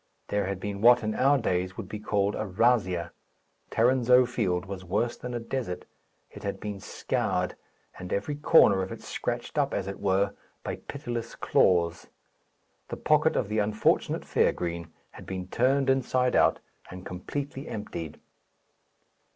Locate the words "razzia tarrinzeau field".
2.47-4.65